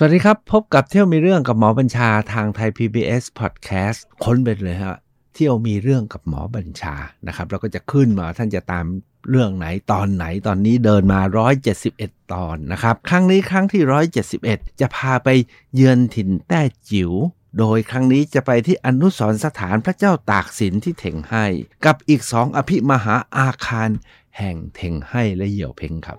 [0.00, 4.96] สวัสดีครับ พบกับเที่ยวมีเรื่องกับหมอบัญชาทางไทย PBS Podcast ค้นไปเลยฮะ
[5.34, 6.94] เที่ยวมีเรื่องกับหมอบัญชา
[7.26, 8.86] นะครับแล้วก็จะขึ้นมาท่านจะตาม
[9.30, 11.20] เรื่องไหนตอนไหนตอนนี้เดินมา
[11.76, 13.82] 171 ตอนนะครับ ครั้งนี้ครั้งที่
[14.32, 15.28] 171 จะพาไป
[15.74, 16.60] เยือนถิ่นแต้
[16.90, 17.12] จิ๋ว
[17.58, 21.46] โดยครั้งนี้จะไปที่อนุสรสถานพระเจ้าตากสินที่เถงให้
[21.84, 23.90] กับอีกสองอภิมหาอาคาร
[24.38, 26.18] แห่งเถงให้และเหี่ยวเพ่งครับ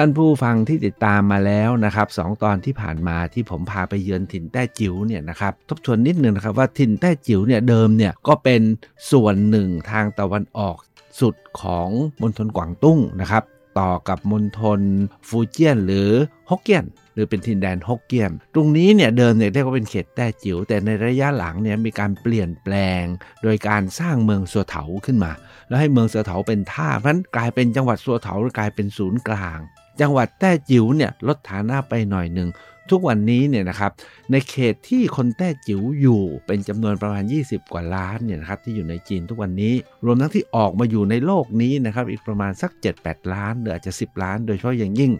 [0.00, 8.62] ท่านผู้ฟังที่ติดตามมาแล้วนะครับสองตอนที่ผ่านมาที่ผมพาไปเยือนถิ่นแต้จิ๋วเนี่ยนะครับทบทวนนิดนึงนะครับว่าถิ่นแต้จิ๋วเนี่ยเดิมเนี่ยก็เป็น
[9.10, 10.76] ส่วนหนึ่งทางตะวันออก
[11.20, 11.88] สุดของ
[12.20, 13.42] มณฑลกวางตุ้งนะครับ
[13.78, 14.80] ต่อกับมณฑล
[15.28, 16.10] ฟูเจียนหรือ
[16.50, 16.84] ฮกเกี้ยน
[17.14, 23.02] หรือเป็นทินแดนฮกเกี้ยน ตรงนี้เนี่ยเดิมเนี่ยเรียกว่าเป็นเขตแต้จิ๋วแต่ในระยะหลังเนี่ยมีการเปลี่ยนแปลง
[23.42, 25.32] โดยการสร้างเมืองสัวเถาขึ้นมา
[25.68, 29.58] แล้วให้เมืองสัวเถาเป็นท่าเพราะฉะนั้นกลายเป็นจังหวัดสัวเถากลายเป็นศูนย์กลาง
[30.00, 32.50] จังหวัดแต้จิ๋วเนี่ยลดฐานะไปหน่อยหนึ่ง
[32.90, 33.92] ทุกวันนี้เนี่ยนะครับ
[34.30, 42.70] ในเขตที่คนแต้จิ๋วอยู่เป็นจำนวนประมาณ 20 กว่าล้านเนี่ยนะครับที่อยู่ในจีนทุกวันนี้ รวมทั้งที่ออกมาอยู่ในโลกนี้นะครับอีกประมาณสัก
[43.02, 45.12] 7-8 ล้านหรืออาจจะ 10 ล้าน โดยเฉพาะอย่างยิ่ง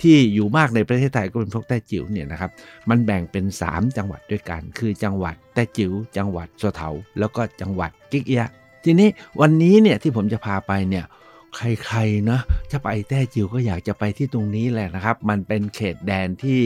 [0.00, 2.50] ที่อยู่มากในประเทศไทยก็เป็นพวกแต้จิ๋วเนี่ยนะครับ
[2.90, 8.50] มันแบ่งเป็น 3 จังหวัดด้วยกัน คือจังหวัดแต้จิ๋วจังหวัดสัวเถาแล้วก็จังหวัดกิกเอียะ
[8.84, 9.08] ทีนี้
[9.40, 11.04] วันนี้เนี่ยที่ผมจะพาไปเนี่ย
[11.56, 12.40] ใครๆนะ
[12.72, 16.60] จะไปแต้จิ๋วก็อยากจะไปที่ตรงนี้แหละนะครับ มันเป็นเขตแดนที่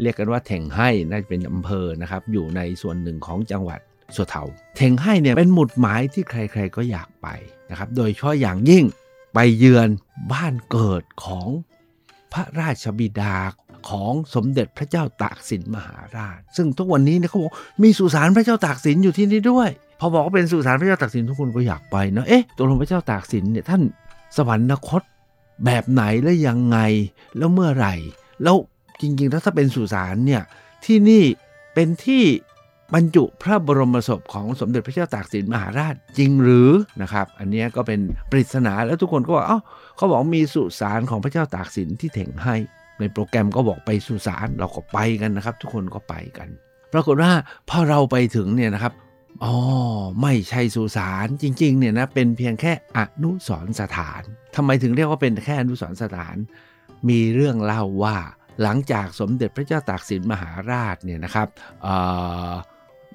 [0.00, 3.80] เรียกกันว่าเถงให้น่าจะเป็นอำเภอนะครับอยู่ในส่วนหนึ่งของจังหวัด
[4.16, 4.42] สัวเถา
[4.76, 7.28] เถงให้เนี่ยเป็นหมุดหมายที่ใคร ๆก็อยากไป
[7.70, 8.84] นะครับ โดยเฉพาะอย่างยิ่ง
[9.34, 9.88] ไปเยือน
[10.32, 11.48] บ้านเกิดของ
[12.32, 13.34] พระราชบิดา
[13.90, 17.52] ของสมเด็จพระเจ้าตากสินมหาราช ซึ่งทุกวันนี้เนี่ยเขาบอก
[17.82, 19.68] มีสุสานพระเจ้าตากสินอยู่ที่นี่ด้วย
[20.00, 23.82] พอบอกว่าเป็นสุสานพระเจ้าตากสินทุกคนก็อยากไปนะเอ๊ะตกลงพระเจ้าตากสินเนี่ยท่าน
[24.36, 25.02] สวรรคต
[25.64, 26.78] แบบไหนและยังไง
[27.36, 27.94] แล้วเมื่อไหร่
[28.42, 28.56] แล้ว
[29.00, 30.42] จริงๆแล้วถ้าเป็นสุสานเนี่ย
[30.84, 31.24] ที่นี่
[31.74, 32.24] เป็นที่
[32.94, 36.70] บรรจุพระบรมศพของสมเด็จพระเจ้าตากสินมหาราชจริงหรือ
[37.02, 39.60] นะครับ อันนี้ก็เป็นปริศนาแล้วทุกคนก็บอกเอ้า
[39.96, 42.56] เขาบอกมีสุสานของพระเจ้าตากสินที่เถงให้
[42.98, 46.48] ในโปรแกรมก็บอกไปสุสานเราก็ไปกันนะครับ ทุกคนก็ไปกัน
[46.92, 47.32] ปรากฏว่า
[47.68, 48.92] พอเราไปถึงเนี่ยนะครับ
[49.44, 49.56] อ๋อ
[50.22, 54.22] ไม่ใช่สุสานจริง ๆ เนี่ยนะ เป็นเพียงแค่อนุสรสถาน
[54.56, 56.36] ทำไมถึงเรียกว่าเป็นแค่อนุสรสถาน
[57.08, 58.16] มีเรื่องเล่าว่า
[58.62, 61.48] หลังจากสมเด็จพระเจ้าตากสินมหาราชเนี่ยนะครับ
[61.82, 61.86] เ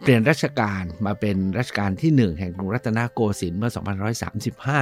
[0.02, 3.72] เปลี่ยนรัชกาลมาเป็นรัชกาลที่ 1 แห่งกรุงรัตนโกสินทร์เมื่อ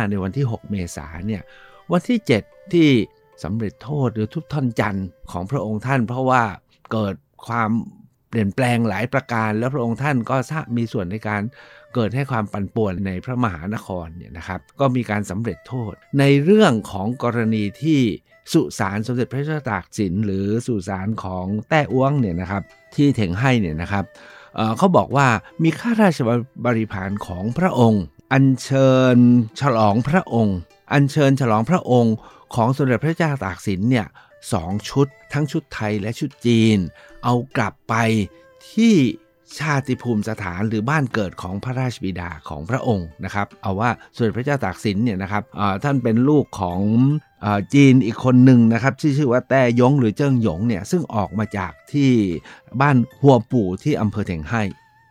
[0.06, 1.44] 2135 ในวันที่ 6 เมษายนเนี่ย
[1.92, 2.90] วันที่ 7 ที่
[3.44, 6.44] สำเร็จโทษหรือทุบท่อนจันทร์ของพระองค์ท่าน เพราะว่า
[6.92, 7.16] เกิด
[7.48, 7.70] ความ
[8.34, 10.36] เปลี่ยนแปลงหลายประการ แล้วพระองค์ท่านก็
[10.78, 11.42] มีส่วนในการ
[11.94, 18.00] เกิดให้ความปั่นป่วนในพระมหานครเนี่ยนะครับ ก็มีการสำเร็จโทษ ในเรื่องของกรณีที่
[18.54, 22.64] สุสานสมเด็จพระเจ้าตากสิน หรือสุสานของแต้อ้วงเนี่ยนะครับ
[22.96, 24.06] ที่เถงให้เนี่ยนะครับ
[24.56, 25.28] เเขาบอกว่า
[25.64, 26.20] มีข้าราช
[26.66, 29.18] บริพารของพระองค์ อัญเชิญ
[29.62, 30.58] ฉลองพระองค์
[30.94, 32.16] อัญเชิญฉลองพระองค์
[32.56, 34.08] ของสมเด็จพระเจ้าตากสินเนี่ย
[34.52, 36.78] สองชุด ทั้งชุดไทยและชุดจีน
[37.24, 37.96] เอากลับไป
[38.72, 38.96] ที่
[39.60, 45.44] ชาติภูมิสถานหรือบ้านเกิดของพระราชบิดาของพระองค์นะครับ เอาว่าสมเด็จพระเจ้าตากสินเนี่ยนะครับ
[45.84, 46.82] ท่านเป็นลูกของ
[47.74, 52.12] จีนอีกคนหนึ่งนะครับที่ชื่อว่าแต้ยงหรือเจิ้งหยงเนี่ยซึ่งออกมาจากที่
[52.82, 54.64] บ้านหัวปู่ที่อำเภอเถงไห่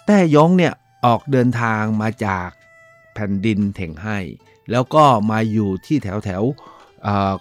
[0.07, 0.73] แต้ยงเนี่ย
[1.07, 2.49] ออกเดินทางมาจาก
[3.15, 4.19] แผ่นดินเถงไห่
[4.71, 6.43] แล้วก็มาอยู่ที่แถวแถว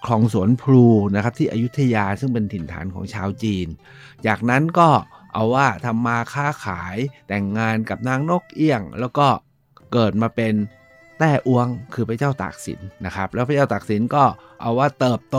[0.06, 0.86] คลองสวนพลู
[1.16, 3.68] นะครับที่อยุธยาซึ่งเป็นถิ่นฐานของชาวจีน
[4.28, 4.90] จากนั้นก็
[5.34, 9.28] เอาว่าทำมาค้าขายแต่งงานกับนางนกเอี้ยง แล้วก็
[9.94, 10.54] เกิดมาเป็น
[11.20, 14.24] แต้อวงคือพระเจ้าตากสินนะครับ แล้วพระเจ้าตากสินก็
[14.62, 15.38] เอาว่าเติบโต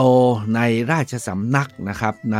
[0.55, 0.61] ใน
[0.91, 2.39] ราชสำนักนะครับใน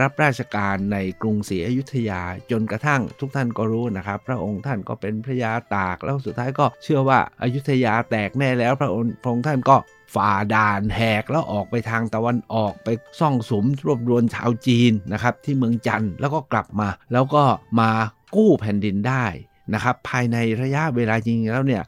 [0.00, 9.76] รับราชการในกรุงศรีอยุธยาจนกระทั่งทุกท่านก็รู้นะครับ พระองค์ท่านก็เป็นพระยาตากแล้วสุดท้ายก็เชื่อว่าอายุธยาแตกแน่แล้วพระองค์พระองค์ท่านก็
[10.14, 12.88] ฝ่าด่านแหกแล้วออกไปทางตะวันออกไป
[13.20, 17.42] ซ่องสมรวบรวมชาวจีนนะครับที่เมืองจันทร์แล้วก็กลับมา แล้วก็
[17.80, 17.90] มา
[18.34, 19.26] กู้แผ่นดินได้
[19.74, 21.82] นะครับภายในระยะเวลาจริงแล้วเนี่ย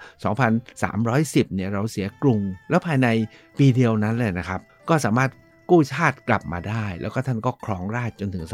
[0.75, 2.41] 2,310เนี่ยเราเสียกรุง
[2.71, 3.09] แล้วภายใน
[3.59, 5.31] ปีเดียวนั้นเลยนะครับ ก็สามารถ
[5.71, 8.45] กู้ชาติกลับมาได้ แล้วก็ท่านก็ครองราชจนถึง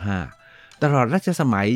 [0.00, 1.68] 2525 ตลอดรัชสมัย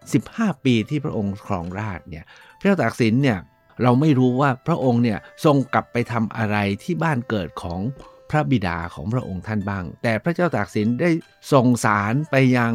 [0.00, 2.24] 15 ปีที่พระองค์ครองราชเนี่ย
[2.58, 3.38] พระเจ้าตากสินเนี่ย
[3.82, 7.80] เราไม่รู้ว่าพระองค์เนี่ยทรงกลับไปทำอะไรที่บ้านเกิดของ
[8.30, 11.10] พระบิดาของพระองค์ท่านบ้าง แต่พระเจ้าตากสินได้
[11.52, 12.72] ส่งสารไปยัง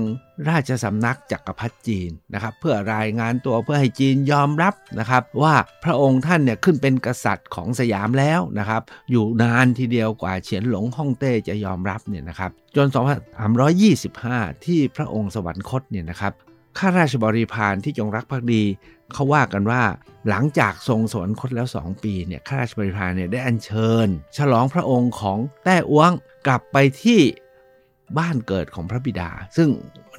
[0.49, 8.81] ราชสำนักจักรพรรดิจีนนะครับ เพื่อรายงานตัวเพื่อให้จีนยอมรับนะครับ ว่าพระองค์ท่านเนี่ยขึ้นเป็นกษัตริย์ของสยามแล้วนะครับ
[9.11, 12.87] อยู่นานทีเดียวกว่าเฉียนหลงฮ่องเต้จะยอมรับเนี่ยนะครับ จน
[13.75, 16.33] 2325 ที่พระองค์สวรรคตเนี่ยนะครับ
[16.77, 18.63] ข้าราชบริพารที่จงรักภักดี
[19.13, 19.81] เขาว่ากันว่า
[20.29, 24.07] หลังจากทรงสวรรคตแล้ว 2 ปีเนี่ยข้าราชบริพารเนี่ยได้อัญเชิญ
[24.37, 26.11] ฉลองพระองค์ของแต้อ้วง
[26.47, 27.19] กลับไปที่
[28.17, 29.69] บ้านเกิดของพระบิดา ซึ่ง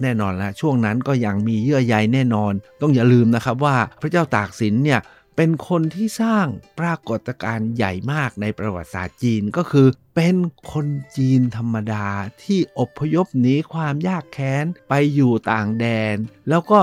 [0.03, 5.01] แน่นอนแล้วช่วงนั้นก็ยังมีเยื่อใยแน่นอน ต้องอย่าลืมนะครับว่าพระเจ้าตากสินเนี่ย
[5.37, 6.47] เป็นคนที่สร้าง
[6.81, 10.37] ปรากฏการณ์ใหญ่มากในประวัติศาสตร์จีนก็คือ เป็น
[10.73, 12.07] คนจีนธรรมดา
[12.43, 16.17] ที่อพยพหนีความยากแค้นไปอยู่ต่างแดน
[16.49, 16.79] แล้วก็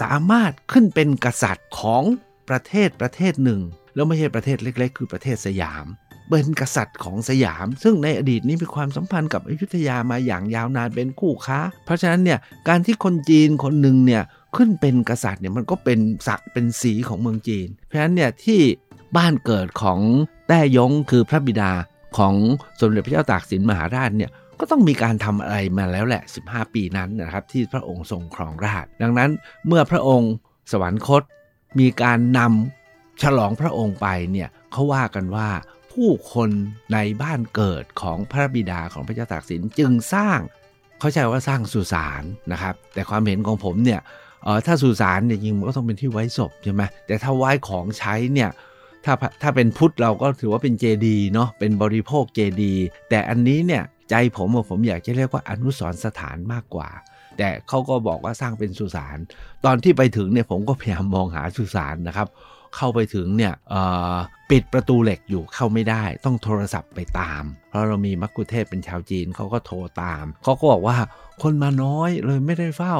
[0.00, 2.02] สามารถขึ้นเป็นกษัตริย์ของ
[2.48, 3.60] ประเทศประเทศหนึ่ง
[3.94, 5.86] แล้วไม่ใช่ประเทศเล็ก ๆ คือประเทศสยาม
[6.30, 14.22] เป็นกษัตริย์ของสยาม ซึ่งในอดีตนี้มีความสัมพันธ์กับอยุธยามาอย่างยาวนานเป็นคู่ค้า เพราะฉะนั้นเนี่ยการที่คนจีนคนหนึ่งเนี่ย
[14.56, 15.98] ขึ้นเป็นกษัตริย์เนี่ยมันก็เป็น
[16.28, 18.60] ศักดิ์เป็นสีของเมืองจีน เพราะฉะนั้นเนี่ยที่
[19.16, 20.00] บ้านเกิดของ
[20.48, 21.70] แต้ยงคือพระบิดา
[22.18, 22.34] ของ
[22.80, 24.30] สมเด็จพระเจ้าตากสินมหาราชเนี่ย
[24.60, 29.30] ก็ต้องมีการทำอะไรมาแล้วแหละ 15 ปีนั้นนะครับ ที่พระองค์ทรงครองราชดังนั้น
[29.66, 30.32] เมื่อพระองค์
[30.72, 31.22] สวรรคต
[31.78, 35.48] มีการนำฉลองพระองค์ไปเนี่ยเขาว่ากันว่า
[35.92, 36.50] ผู้คน
[36.92, 40.38] ในบ้านเกิดของพระบิดาของพระเจ้าตากสินจึงสร้าง
[40.98, 42.22] เขาใช้ว่าสร้างสุสาน
[42.52, 44.00] นะครับ แต่ความเห็นของผมเนี่ย
[44.44, 48.50] เออถ้าสุสานเนี่ยจริงมันก็ต้องเป็นที่ไว้ศพใช่ไหมแต่ถ้าไว้ของใช้เนี่ย
[49.04, 49.12] ถ้า
[49.42, 52.74] ถ้าเป็นพุทธเราก็ถือว่าเป็นเจดีเนาะเป็นบริโภคเจดี
[53.10, 56.90] แต่อันนี้เนี่ย ใจผมผมอยากจะเรียกว่าอนุสรสถานมากกว่า
[57.38, 59.18] แต่เขาก็บอกว่าสร้างเป็นสุสาน
[59.64, 62.28] ตอนที่ไปถึงเนี่ยผมก็พยายามมองหาสุสานนะครับ
[62.76, 63.54] เข้าไปถึงเนี่ย
[64.50, 70.96] ปิดประตูเหล็กอยู่เข้าไม่ได้ ต้องโทรศัพท์ไปตาม เพราะเรามีมักคุเทศเป็นชาวจีนเขาก็โทรตามเขาก็บอกว่า
[71.42, 72.96] คนมาน้อยเลยไม่ได้เฝ้า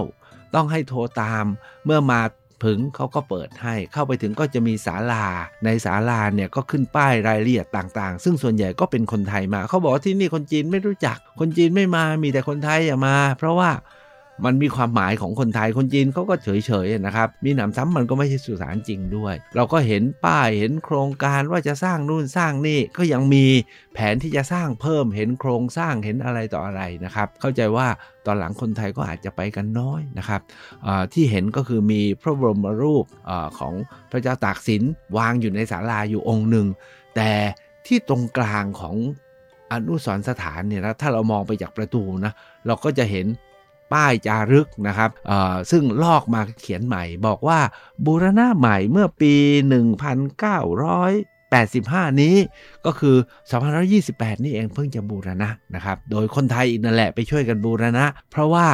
[0.55, 1.45] ต้องให้โทรตาม
[1.85, 2.21] เมื่อมา
[2.63, 5.25] พึงเขาก็เปิดให้เข้าไปถึงก็จะมีศาลา
[5.65, 13.71] ในศาลาเนี่ยก็ขึ้นป้ายรายละเอียดต่างๆ ซึ่งส่วนใหญ่ก็เป็นคนไทยมา เขาบอกว่าที่นี่คนจีนไม่รู้จัก คนจีนไม่มามีแต่คนไทยอย่ามา เพราะว่า
[14.45, 23.47] มันมีความหมายของคนไทยคนจีนเขาก็เฉยๆนะครับ มีหนำซ้ำมันก็ไม่ใช่สุสานจริงด้วย เราก็เห็นป้ายเห็นโครงการว่าจะสร้างนู่นสร้างนี่ก็ยังมี
[23.95, 27.87] แผนที่จะสร้างเพิ่มเห็นโครงสร้างเห็นอะไรต่ออะไรนะครับ เข้าใจว่า
[28.27, 30.41] ตอนหลังคนไทยก็อาจจะไปกันน้อยนะครับ
[31.13, 33.75] ที่เห็นก็คือมีพระบรมรูปอของ
[34.11, 34.83] พระเจ้าตากสิน
[35.17, 36.67] วางอยู่ในศาลาอยู่องค์หนึ่ง
[37.17, 37.31] แต่
[37.87, 38.97] ที่ตรงกลางของ
[39.73, 42.33] อนุสรสถานเนี่ยนะถ้าเรามองไปจากประตูนะ
[42.67, 43.27] เราก็จะเห็น
[43.93, 45.11] ป้ายจารึกนะครับ
[45.71, 47.61] ซึ่งลอกมาเขียนใหม่ บอกว่า
[48.07, 49.35] บูรณะใหม่เมื่อปี
[50.57, 52.37] 1985 นี้
[52.87, 53.17] ก็คือ
[53.79, 58.67] 2528 นี่เองเพิ่งจะบูรณะนะครับ โดยคนไทยอีกนั่นแหละไปช่วยกันบูรณะ เพราะว่า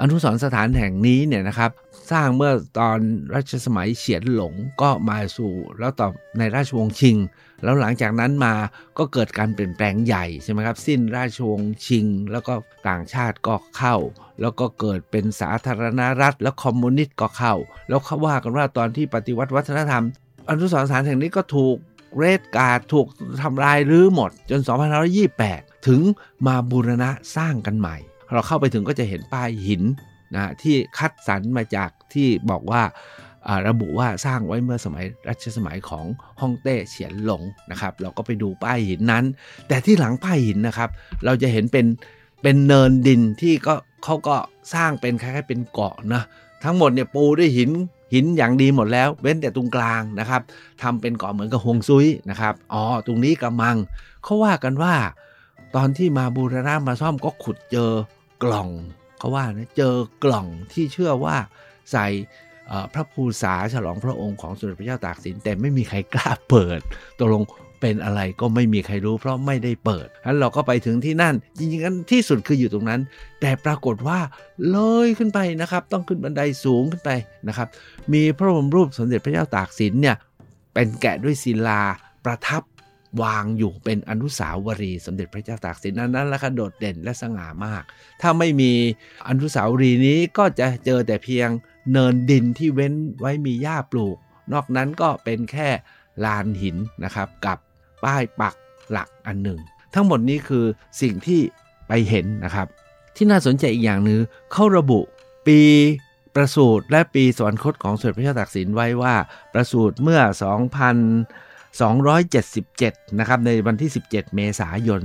[0.00, 1.70] อนุสรสถานแห่งนี้เนี่ยนะครับ
[2.12, 2.98] สร้างเมื่อตอน
[3.34, 6.08] รัชสมัยเฉียนหลงก็มาสู่แล้วต่อ
[6.38, 7.16] ในราชวงศ์ชิง
[7.62, 8.54] แล้วหลังจากนั้นมา
[8.98, 12.54] ก็เกิดการเปลี่ยนแปลงใหญ่ใช่ไหมครับ สิ้นราชวงศ์ชิง แล้วก็
[12.88, 13.96] ต่างชาติก็เข้า
[14.40, 17.54] แล้วก็เกิดเป็นสาธารณรัฐ แล้วคอมมิวนิสต์ก็เข้า
[17.88, 20.04] แล้วเขาว่ากันว่าตอนที่ปฏิวัติวัฒนธรรม
[20.50, 21.76] อนุสรสถานแห่งนี้ก็ถูก
[22.18, 23.06] เรดการ์ดถูก
[23.42, 24.60] ทำลายรื้อหมดจน
[25.24, 26.00] 2528 ถึง
[26.46, 27.96] มาบูรณะสร้างกันใหม่
[28.32, 29.82] เราเข้าไปถึงก็จะเห็นป้ายหิน
[30.34, 32.82] นะที่คัดสรรมาจากที่บอกว่า
[33.68, 36.04] ระบุว่าสร้างไว้เมื่อสมัยรัชสมัยของ
[36.40, 39.24] ฮ่องเต้เฉียนหลงนะครับ เราก็ไปดูป้ายหินนั้น
[39.68, 40.90] แต่ที่หลังป้ายหินนะครับ
[41.24, 41.86] เราจะเห็นเป็น
[42.42, 44.36] เป็นเนินดินที่ก็เขาก็
[44.74, 46.22] สร้างเป็นคล้ายๆเป็นเกาะนะ
[46.64, 47.70] ทั้งหมดเนี่ยปูด้วยหิน
[48.14, 50.42] หินอย่างดีหมดแล้ว เว้นแต่ตรงกลางนะครับ
[50.82, 53.76] ทำเป็นเกาะเหมือนกับฮวงซุยนะครับอ๋อตรงนี้กำมัง
[54.24, 54.94] เขาว่ากันว่า
[55.76, 57.90] ตอนที่มาบูรณะมาซ่อมก็ขุดเจอ
[58.42, 58.68] กล่อง
[59.18, 61.36] เขาว่านะเจอกล่องที่เชื่อว่า
[61.92, 62.06] ใส่
[62.94, 66.80] พระภูษาฉลองพระองค์ของสมเด็จพระเจ้าตากสินแต่ไม่มีใครกล้าเปิด
[67.18, 67.42] ตกลง
[67.80, 73.00] เป็นอะไรก็ไม่มีใครรู้เพราะไม่ได้เปิดฉะนั้นเราก็ไปถึงที่นั่น จริงๆกันที่สุดคืออยู่ตรงนั้น
[73.40, 74.18] แต่ปรากฏว่า
[74.70, 77.10] เลยขึ้นไปนะครับ ต้องขึ้นบันไดสูงขึ้นไป
[77.48, 77.68] นะครับ
[78.12, 80.16] มีพระบรมรูปสมเด็จพระเจ้าตากสินเนี่ย
[80.74, 81.82] เป็นแกะด้วยศิลา
[82.24, 82.62] ประทับ
[83.22, 87.82] วางอยู่เป็นอนุสาวรีย์สมเด็จพระเจ้าตากสินนั้นนั้นละคโดดเด่นและสง่ามาก
[88.20, 88.72] ถ้าไม่มี
[89.28, 91.48] อนุสาวรีย์นี้ก็จะเจอแต่เพียง
[91.92, 94.16] เนินดินที่เว้นไว้มีหญ้าปลูก
[94.52, 95.68] นอกนั้นก็เป็นแค่
[96.24, 97.58] ลานหินนะครับกับ
[98.04, 98.54] ป้ายปัก
[98.90, 99.60] หลักอันหนึ่ง
[99.94, 100.64] ทั้งหมดนี้คือ
[101.02, 101.40] สิ่งที่
[101.88, 102.66] ไปเห็นนะครับ
[103.16, 104.20] ที่น่าสนใจอีกอย่างนึง
[104.52, 105.00] เขาระบุ
[105.46, 105.60] ปี
[106.34, 109.14] ประสูติและปีสวรรคตของสมเด็จพระเจ้าตากสินไว้ว่า
[109.52, 110.20] ประสูติเมื่อ
[111.84, 115.00] 277 นะครับ ในวันที่ 17 เมษายน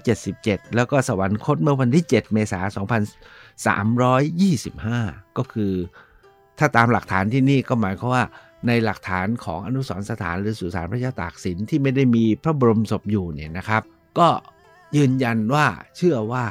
[0.00, 2.64] 2277 แล้วก็สวรรคตเมื่อวันที่ 7 เมษาย
[3.00, 3.02] น
[5.24, 5.72] 2325 ก็คือ
[6.58, 8.24] ถ้าตามหลักฐานที่นี่ก็หมายความว่า
[8.66, 13.82] ในหลักฐานของอนุสรสถานหรือสุสานพระเจ้าตากสินที่ไม่ได้มีพระบรมศพอยู่เนี่ยนะครับ
[14.18, 14.28] ก็
[14.96, 15.66] ยืนยันว่า
[15.96, 16.44] เชื่อว่า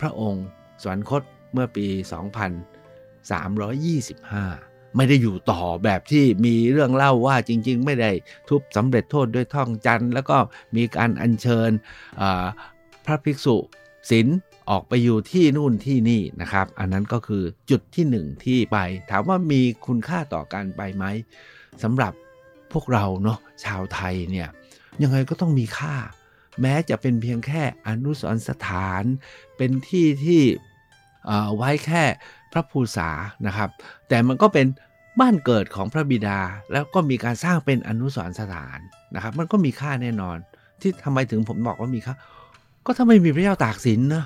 [0.00, 0.46] พระองค์
[0.82, 8.10] สวรรคตเมื่อปี 2325 ไม่ได้อยู่ต่อแบบที่มีเรื่องเล่าว่าจริง ๆ ไม่ได้
[8.48, 10.36] ทุบสำเร็จโทษด้วยท่องจันทร์แล้วก็
[10.76, 11.70] มีการอัญเชิญ
[13.04, 13.56] พระภิกษุ
[14.10, 14.26] ศิล
[14.70, 18.78] ออกไปอยู่ที่นู่นที่นี่นะครับ อันนั้นก็คือจุดที่หนึ่งที่ไป
[19.10, 21.04] ถามว่ามีคุณค่าต่อการไปไหม
[21.82, 22.12] สำหรับ
[22.72, 24.48] พวกเราเนาะชาวไทยเนี่ย
[25.02, 25.96] ยังไงก็ต้องมีค่า
[26.60, 29.04] แม้จะเป็นเพียงแค่อนุสรณสถาน
[29.56, 30.42] เป็นที่ที่
[31.56, 32.04] ไว้แค่
[32.52, 33.10] พระภูษา
[33.46, 33.68] นะครับ
[34.08, 34.66] แต่มันก็เป็น
[35.20, 36.38] บ้านเกิดของพระบิดา
[36.72, 38.78] แล้วก็มีการสร้างเป็นอนุสรณ์สถาน
[39.14, 40.36] นะครับ มันก็มีค่าแน่นอน
[40.80, 42.14] ที่ทำไมถึงผมบอกว่ามีค่า
[42.86, 44.24] ก็ถ้าไม่มีพระเจ้าตากสินนะ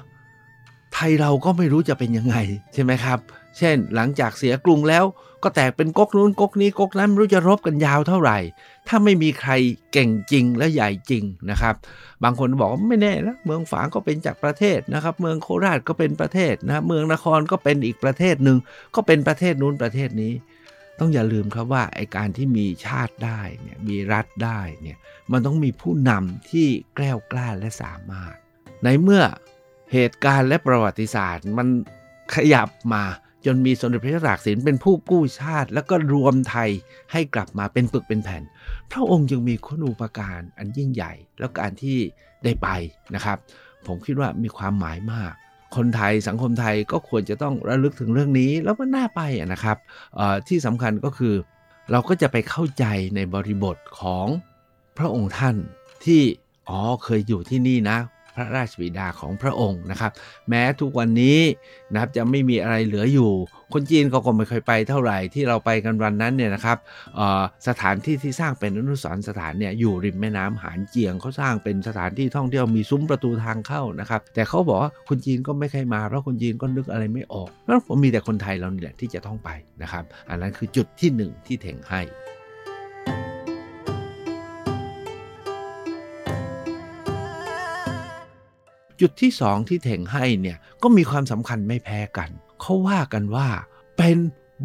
[0.95, 2.37] ไทยเราก็ไม่รู้จะเป็นยังไง
[2.75, 3.19] ใช่ไหมครับ
[3.59, 5.05] เช่นหลังจากเสียกรุงแล้ว
[5.43, 8.39] ก็แตกเป็นก๊กนู้นก๊กนี้ก๊กนั้นไม่รู้จะรบกันยาวเท่าไหร่
[8.89, 9.53] ถ้าไม่มีใคร
[9.93, 11.75] เก่งจริงและใหญ่จริงนะครับ
[12.23, 18.59] บางคนบอกว่าไม่แน่นะเมืองฝางก็เป็นจากประเทศนะครับ เมืองโคราชก็เป็นประเทศนะเมืองนครก็เป็นอีกประเทศหนึ่ง
[18.95, 20.33] ก็เป็นประเทศนู้นประเทศนี้
[20.99, 24.99] ต้องอย่าลืมครับว่าไอการที่มีชาติได้เนี่ยมีรัฐได้เนี่ย
[25.33, 28.35] มันต้องมีผู้นำที่แกล้วกล้าและสามารถ
[28.85, 29.23] ในเมื่อ
[29.93, 31.69] เหตุการณ์และประวัติศาสตร์มัน
[32.35, 33.05] ขยับมา
[33.47, 36.71] จนมีสมเด็จพระเจ้าตากสินเป็นผู้กู้ชาติ แล้วก็รวมไทย
[37.13, 38.43] ให้กลับมาเป็นปึกเป็นแผ่น
[38.93, 41.99] พระองค์จึงมีคุณูปการอันยิ่งใหญ่ แล้วการที่
[42.45, 42.69] ได้ไป
[43.15, 43.39] นะครับ
[43.87, 45.33] ผมคิดว่ามีความหมายมาก
[45.77, 49.21] คนไทยสังคมไทยก็ควรจะต้องระลึกถึงเรื่องนี้แล้วมันน่าไป
[49.53, 49.77] นะครับ
[50.49, 51.35] ที่สำคัญก็คือ
[51.91, 52.85] เราก็จะไปเข้าใจ
[53.17, 54.27] ในบริบทของ
[54.99, 55.57] พระองค์ท่าน
[56.05, 56.21] ที่
[56.69, 57.99] อ๋อเคยอยู่ที่นี่นะ
[58.37, 60.13] พระราชบิดาของพระองค์นะครับ
[60.49, 61.39] แม้ทุกวันนี้
[61.93, 63.31] นะครับจะไม่มีอะไรเหลืออยู่
[63.73, 66.79] คนจีนก็คงไม่เคยไปเท่าไหร่ที่เราไปกันวันนั้นเนี่ยนะครับ
[67.69, 79.51] สถานที่ที่สร้างเป็นอนุสรณ์สถานเนี่ยอยู่ริมแม่น้ำหานเจียงเขาสร้างเป็นสถานที่ท่องเที่ยวมีซุ้มประตูทางเข้านะครับ แต่เขาบอกว่าคนจีนก็ไม่เคยมาเพราะคนจีนก็นึกอะไรไม่ออกแล้วผมมีแต่คนไทยเราเนี่ยที่จะต้องไป
[79.83, 82.03] นะครับ อันนั้นคือจุดที่หนึ่งที่เถงให้
[89.01, 93.49] จุดที่สองที่เถงให้เนี่ยก็มีความสำคัญไม่แพ้กัน เขาว่ากันว่า
[93.97, 94.19] เป็น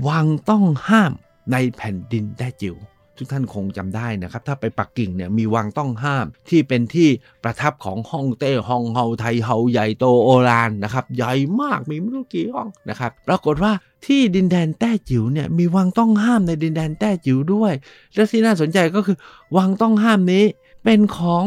[0.07, 1.11] วังต้องห้าม
[1.51, 2.77] ในแผ่นดินแต้จิ๋ว
[3.17, 7.09] ทุกท่านคงจำได้นะครับ ถ้าไปปักกิ่งเนี่ยมีวังต้องห้ามที่เป็นที่
[7.43, 13.71] ประทับของฮ่องเต้ฮ่องเฮาไทเฮาใหญ่โตโอรานนะครับ ใหญ่มากมีไม่รู้กี่ห้องนะครับ ปรากฏว่า
[14.05, 17.73] ที่ดินแดนแต้จิ๋วเนี่ยมีวังต้องห้ามในดินแดนแต้จิ๋วด้วย
[18.15, 19.17] และที่น่าสนใจก็คือ
[19.57, 20.45] วังต้องห้ามนี้
[20.83, 21.43] เป็นของ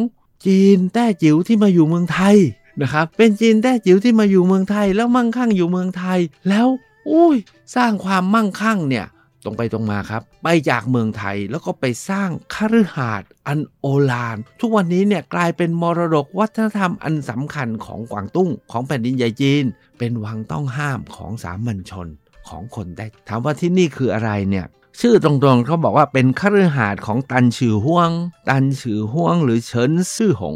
[0.47, 2.37] จีนแต้จิ๋วที่มาอยู่เมืองไทย
[2.83, 6.66] นะครับ เป็นจีนแต้จิ๋วที่มาอยู่เมืองไทยแล้วมั่งคั่งอยู่เมืองไทย แล้ว
[7.11, 7.37] อุ้ย
[7.76, 9.07] สร้างความมั่งคั่งเนี่ย
[9.45, 19.64] ตรงไปตรงมาครับ ไปจากเมืองไทยแล้วก็ไปสร้างคฤหาสน์อันโอฬารทุกวันนี้เนี่ยกลายเป็นมรดกวัฒนธรรมอันสำคัญของกวางตุ้ง ของแผ่นดินใหญ่จีน
[19.99, 22.09] เป็นวังต้องห้ามของสามัญชน
[22.49, 24.66] ของคนได้ ถามว่าที่นี่คืออะไรเนี่ย
[25.00, 28.11] ชื่อตรงๆเขาบอกว่าเป็นคฤหาสน์ของตันฉือห่วง
[28.49, 30.54] ตันฉือห่วงหรือเฉินซื่อหง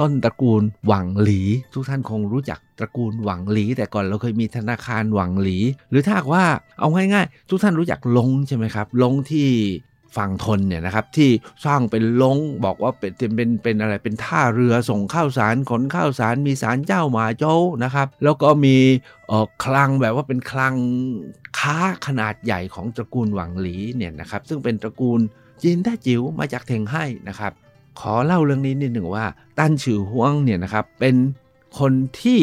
[0.00, 1.40] ต้นตระกูลหวังหลี
[1.74, 5.58] ทุกท่านคงรู้จักตระกูลหวังหลี แต่ก่อนเราเคยมีธนาคารหวังหลี
[5.90, 6.44] หรือถ้าว่า
[6.78, 9.48] เอาง่ายๆ ทุกท่านรู้จักลงใช่ไหมครับ ลงที่
[10.16, 11.30] ฝั่งทนเนี่ยนะครับที่
[11.64, 18.76] สร้างเป็นลงบอกว่าเป็นเป็นเป็นอะไรเป็นท่าเรือส่งข้าวสารขนข้าวสารมีสารเจ้าหมาโจ้นะครับ แล้วก็มี
[19.28, 20.74] เออคลังแบบว่าเป็นคลัง
[21.58, 25.20] ค้าขนาดใหญ่ของตระกูลหวังหลีเนี่ยนะครับซึ่งเป็นตระกูล
[25.62, 27.52] จีนแต้จิ๋วมาจากเทงให้นะครับ
[28.00, 29.26] ขอเล่าเรื่องนี้นิดหนึ่งว่า
[29.58, 31.14] ตั้นฉือฮวงเนี่ยนะครับเป็น
[31.78, 32.40] คนที่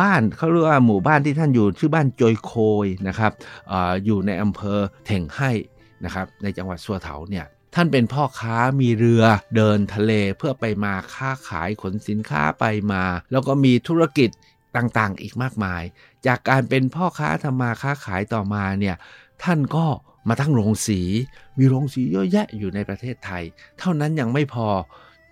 [0.00, 2.52] บ้านเขาเรียกว่าหมู่บ้านที่ท่านอยู่ชื่อบ้านจอยโค
[2.84, 3.32] ยนะครับ
[3.72, 5.50] ออยู่ในอำเภอเถงให้
[6.04, 9.22] นะครับในจังหวัดสัวเถาเนี่ยท่านเป็นพ่อค้ามีเรือ
[9.56, 14.30] เดินทะเลเพื่อไปมาค้าขายขนสินค้าไปมา แล้วก็มีธุรกิจ
[14.76, 15.82] ต่างๆอีกมากมาย
[16.26, 18.96] จากการเป็นพ่อค้าทำมาค้าขายต่อมาเนี่ย
[19.44, 19.86] ท่านก็
[20.28, 21.00] มาทั้งโรงสี
[21.58, 23.42] มีโรงสีเยอะแยะอยู่ในประเทศไทย
[23.78, 24.68] เท่านั้นยังไม่พอ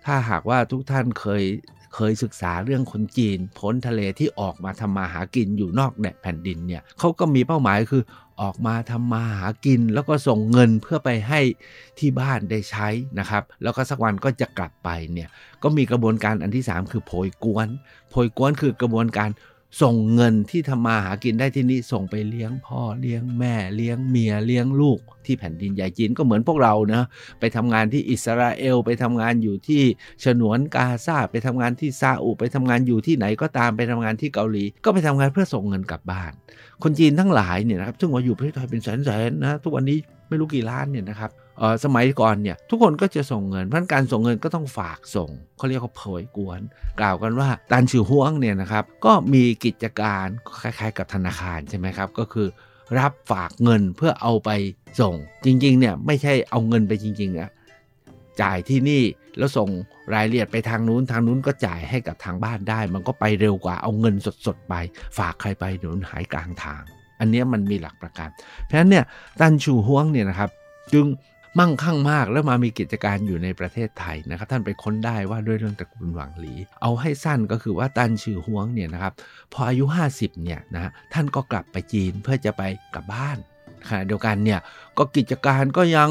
[0.05, 1.43] ถ้าหากว่าทุกท่านเคย
[1.95, 8.03] เคยศึกษาเรื่องคนจีนพ้นทะเลที่ออกมาทำมาหากินอยู่นอกแดนแผ่นดินเนี่ยเขาก็มีเป้าหมายคือ
[8.41, 11.41] ออกมาทำมาหากิน แล้วก็ส่งเงินเพื่อไปให้
[11.99, 12.87] ที่บ้านได้ใช้
[13.19, 15.29] นะครับ แล้วก็สักวันก็จะกลับไปเนี่ย
[15.63, 17.67] ก็มีกระบวนการอันที่ 3 คือโผยกวน
[18.09, 19.29] โผยกวนคือกระบวนการ
[19.81, 27.03] ส่งเงินที่ทำมาหากินได้ที่นี่ส่งไปเลี้ยงพ่อเลี้ยงแม่เลี้ยงเมียเลี้ยงลูก ที่แผ่นดินใหญ่จีนก็เหมือนพวกเรานะ
[27.39, 29.83] ไปทำงานที่อิสราเอลไปทำงานอยู่ที่
[30.25, 36.31] ฉนวนกาซาไปทำงานที่ซาอุไปทำงานอยู่ที่ไหนก็ตามไปทำงานที่เกาหลี ก็ไปทำงานเพื่อส่งเงินกลับบ้าน
[36.83, 39.97] คนจีนทั้งหลายเนี่ยนะครับซึ่งว่าอยู่ประเทศไทยเป็นแสนๆนะทุกวันนี้
[40.29, 41.31] ไม่รู้กี่ล้านเนี่ยนะครับ
[41.83, 46.59] สมัยก่อนเนี่ยทุกคนก็จะส่งเงินเพราะการส่งเงินก็ต้องฝากส่งเขาเรียกว่าเผยกวน
[46.99, 50.25] กล่าวกันว่าตันชื่อฮวงเนี่ยนะครับก็มีกิจการ
[50.61, 52.47] คล้ายๆ กับธนาคารใช่ไหมครับก็คือ
[52.99, 54.49] รับฝากเงินเพื่อเอาไป
[55.01, 55.13] ส่ง
[55.45, 57.49] จริงๆเนี่ยไม่ใช่เอาเงินไปจริงๆอะ
[58.41, 59.03] จ่ายที่นี่
[59.37, 59.69] แล้วส่ง
[60.13, 64.73] รายละเอียดไปทางนู้นทางนู้นก็จ่ายให้กับทางบ้านได้ มันก็ไปเร็วกว่าเอาเงินสดๆไป
[65.17, 66.81] ฝากใครไปเดี๋ยวหายกลางทาง
[67.19, 68.29] อันนี้มันมีหลักประกัน
[68.65, 69.05] เพราะฉะนั้นเนี่ย
[69.39, 70.49] ตันชูฮวงเนี่ยนะครับ
[70.93, 71.05] จึง
[71.59, 79.13] มั่งคั่งมากแล้วมามีกิจการอยู่ในประเทศไทยนะครับ ท่านไปค้นได้ว่าด้วยเรื่องตระกูลหวังหลี เอาให้สั้นก็คือว่าตันชื่อฮวงเนี่ยนะครับ
[79.53, 79.85] พออายุ
[80.15, 82.63] 50เนี่ยนะท่านก็กลับไปจีนเพื่อจะไป
[82.93, 83.37] กลับบ้าน
[83.87, 84.59] ขณะเดียวกันเนี่ย
[84.97, 86.09] ก็กิจการก็ยัง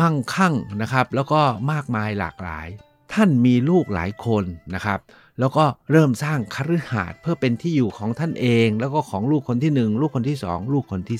[0.00, 1.40] มั่งคั่งนะครับ แล้วก็
[1.72, 2.68] มากมายหลากหลาย
[3.12, 5.00] ท่านมีลูกหลายคนนะครับ
[5.40, 11.18] แล้วก็เริ่มสร้างคฤหาสน์เพื่อเป็นที่อยู่ของท่านเอง แล้วก็ของลูกคนที่ 1 ลูกคนที่ 2 ลูกคนที่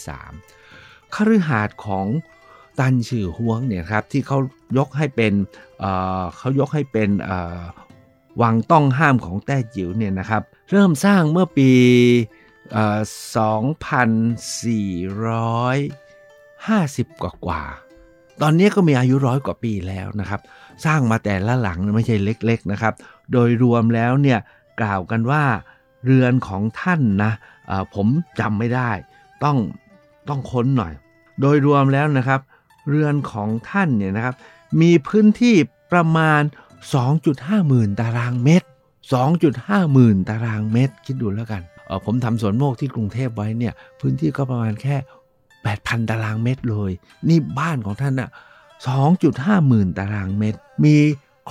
[0.57, 2.07] 3คฤหาสน์ของ
[2.79, 4.39] ตันชื่อฮวงเนี่ยครับที่เขา
[4.79, 5.33] ยกให้เป็น
[5.81, 7.11] เเขายกให้เป็น
[8.43, 11.71] วังต้องห้ามของแต้จิ๋วเนี่ยนะครับเริ่มสร้างเมื่อปี
[16.53, 17.63] 2450 กว่ากว่า
[18.43, 20.41] ตอนนี้ก็มีอายุร้อยกว่าปีแล้วนะครับ
[20.85, 22.95] สร้างมาแต่ละหลังไม่ใช่เล็กๆนะครับ
[23.33, 24.39] โดยรวมแล้วเนี่ย
[24.81, 25.43] กล่าวกันว่า
[26.05, 27.33] เรือนของท่านนะ
[27.95, 28.07] ผม
[28.41, 28.91] จำไม่ได้
[29.45, 29.57] ต้อง
[30.29, 30.93] ต้องค้นหน่อย
[31.41, 32.41] โดยรวมแล้วนะครับ
[32.89, 34.35] เรือนของท่านเนี่ยนะครับ
[34.81, 35.57] มีพื้นที่
[35.93, 36.43] ประมาณ
[37.05, 38.67] 2.5 หมื่นตารางเมตร
[39.31, 44.97] 2.5 หมื่นตารางเมตร คิดดูแล้วกันเออผมทำสวนโมกที่กรุงเทพไว้เนี่ย พื้นที่ก็ประมาณแค่
[45.53, 46.91] 8,000 ตารางเมตรเลย
[47.29, 48.31] นี่บ้านของท่านอะ
[48.99, 50.97] 2.5 หมื่นตารางเมตร มี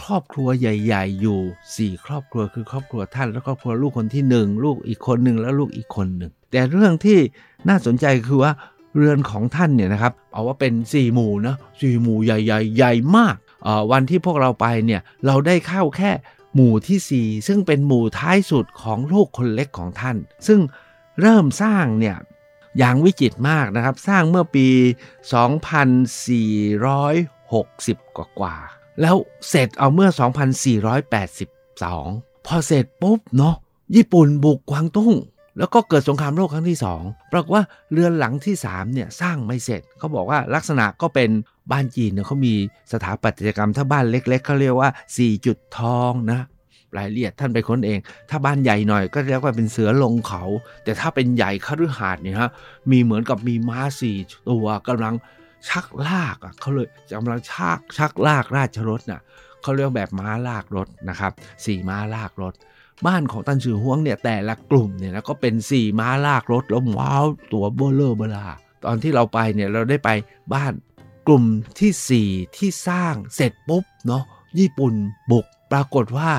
[0.01, 7.20] ครอบครัวใหญ่ ๆ อยู่ 4 ครอบครัวคือครอบครัวท่าน แล้วครอบครัวลูกคนที่ 1 ลูกอีกคนหนึ่งแล้วลูกอีกคนหนึ่งแต่เรื่องที่
[7.70, 8.51] น่าสนใจคือว่า
[8.96, 13.36] เรือนของท่านเนี่ยนะครับเอาว่าเป็น4หมู่นะสี่หมู่ใหญ่ๆใหญ่มาก
[13.92, 16.12] วันที่พวกเราไปเนี่ยเราได้เข้าแค่
[16.56, 20.60] หมู่ที่ 4 ซึ่งเป็นหมู่ท้ายสุดของลูกคนเล็กของท่าน ซึ่ง
[21.22, 22.18] เริ่มสร้างเนี่ย
[22.77, 24.68] อย่างวิจิตรมากนะครับ สร้างเมื่อปี
[25.22, 28.56] 2460 กว่ากว่า
[29.01, 29.16] แล้ว
[29.50, 30.10] เสร็จเอาเมื่อ
[31.68, 33.56] 2482 พอเสร็จปุ๊บเนาะ
[33.96, 35.14] ญี่ปุ่นบุกกวางตุ้ง
[35.57, 41.29] แล้วก็เกิดสงครามโลกครั้งที่ 2 ปรากฏว่าเรือนหลังที่3เนี่ยสร้างไม่เสร็จเขาบอกว่าลักษณะก็เป็น
[41.72, 42.53] บ้านจีนเนี่ยเขามี
[42.94, 46.42] สถาปัตยกรรมถ้าบ้านเล็ก ๆเขาเรียกว่า 4 จุดทองนะ
[46.98, 50.44] รายละเอียดท่านไปค้นเอง ถ้าบ้านใหญ่หน่อยก็เรียกว่าเป็นเสือลงเขา
[50.83, 52.50] แต่ถ้าเป็นใหญ่คฤหาสน์เนี่ยฮะ
[52.92, 54.18] มีเหมือนกับมีม้าสี่
[54.50, 55.16] ตัวกำลัง
[55.70, 56.87] ชักลากอะเขาเลย
[57.18, 59.22] กำลังชักชักลากราชรถน่ะ
[59.61, 61.31] เขาเรียกแบบม้าลากรถนะครับ
[61.66, 62.53] สี่ม้าลากรถ
[63.07, 68.48] บ้านของตันฉือฮวงเนี่ยแต่ละกลุ่มเนี่ยนะก็เป็นสี่ม้าลากรถแล้วว้าวตัวเบ้อเร่อเบ้อร่า
[68.85, 70.09] ตอนที่เราไปเนี่ยเราได้ไป
[70.53, 70.74] บ้าน
[71.27, 71.44] กลุ่ม
[71.79, 74.24] ที่ 4 ที่สร้างเสร็จปุ๊บเนาะ
[74.59, 74.94] ญี่ปุ่น
[75.31, 76.31] บุกปรากฏว่า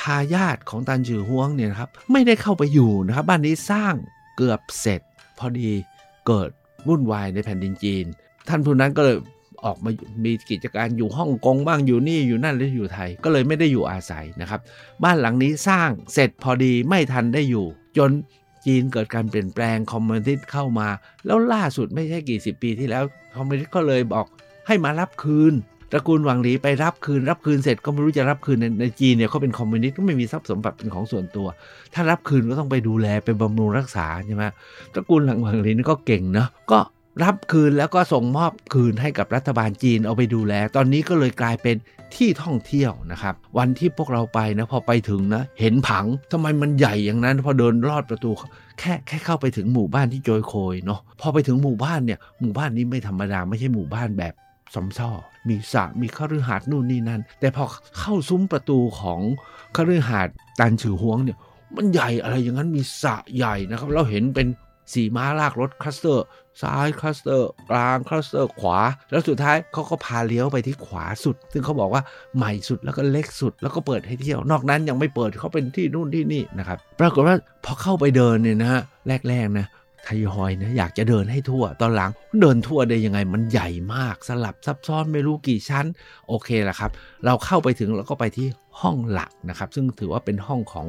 [0.00, 3.94] ทายาทของตันจือฮวงเนี่ยครับไม่ได้เข้าไปอยู่นะครับบ้านนี้สร้าง
[4.36, 5.00] เกือบเสร็จ
[5.38, 5.70] พอดี
[6.26, 6.50] เกิด
[6.88, 8.04] วุ่นวายในแผ่นดินจีน
[8.48, 9.16] ท่านผู้นั้นก็เลย
[9.64, 9.90] ออกมา
[10.24, 14.60] มีกิจการอยู่ฮ่องกงบ้างอยู่นี่อยู่นั่นหรืออยู่ไทย ก็เลยไม่ได้อยู่อาศัยนะครับ
[15.04, 17.66] บ้านหลังนี้สร้างเสร็จพอดีไม่ทันได้อยู่
[17.98, 18.10] จน
[18.66, 20.88] จีนเกิดการเปลี่ยนแปลงคอมมิวนิสต์เข้ามา
[21.26, 23.04] แล้วล่าสุดไม่ใช่กี่สิบปีที่แล้ว
[23.36, 24.26] คอมมิวนิสต์ก็เลยบอก
[24.66, 25.54] ให้มารับคืน
[25.92, 31.46] ตระกูลหวังหลีไปรับคืนรับคืนเสร็จก็ไม่รู้จะรับคืนในในจีนเนี่ยเขาเป็นคอมมิวนิสต์ก็ไม่มีทรัพย์สมบัติเป็นของส่วนตัว
[31.94, 34.44] ถ้ารับคืนก็ต้องไปดูแลไปบำรุงรักษาใช่ไหม
[34.94, 36.78] ตระกูลหลังหวังหลีนี่ก็เก่งเนาะก็
[37.22, 41.76] รับคืนแล้วก็ส่งมอบคืนให้กับรัฐบาลจีนเอาไปดูแล ตอนนี้ก็เลยกลายเป็น
[42.14, 48.30] ที่ท่องเที่ยวนะครับ วันที่พวกเราไปนะพอไปถึงนะ เห็นผังทำไมมันใหญ่อย่างนั้น พอเดินลอดประตู
[48.78, 54.34] แค่แค่เข้าไปถึงหมู่บ้านที่โจยโคยเนาะพอไปถึงหมู่บ้านเนี่ยหมู่บ้านนี้ไม่ธรรมดาไม่ใช่หมู่บ้านแบบ
[54.74, 55.10] ซอมซ่อ
[55.48, 57.64] มีสระมีคฤหาสน์นู่นนี่นั่น แต่พอ
[57.98, 59.20] เข้าซุ้มประตูของ
[59.76, 61.38] คฤหาสน์ตันฉือฮวงเนี่ย
[61.76, 64.46] มันใหญ่อะไรอย่างนั้นมีสระใหญ่นะครับ เราเห็นเป็น
[64.92, 66.26] สี่ม้าลากรถ cluster
[66.62, 68.78] ซ้าย cluster กลาง cluster ขวา
[69.10, 72.02] แล้วสุดท้ายเขาก็พาเลี้ยวไปที่ขวาสุด ซึ่งเขาบอกว่า
[72.36, 78.82] ใหม่สุดแล้วก็เล็กสุด แล้วก็เปิดให้เที่ยว นอกนั้นยังไม่เปิดเขาเป็นที่นู่นที่นี่นะครับปรากฏว่าพอเข้าไปเดินเนี่ยนะฮะ
[79.28, 79.66] แรกๆนะ
[80.08, 82.10] ทยอยนะอยากจะเดินให้ทั่ว ตอนหลัง
[82.40, 85.86] เดินทั่วได้ยังไงมันใหญ่มากสลับซับซ้อนไม่รู้กี่ชั้น
[86.28, 86.90] โอเคละครับ
[87.24, 88.46] เราเข้าไปถึงแล้วก็ไปที่
[88.80, 90.88] ห้องหลักนะครับ ซึ่งถือว่าเป็นห้องของ